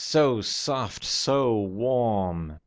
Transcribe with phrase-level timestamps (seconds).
[0.03, 2.57] so soft, so warm.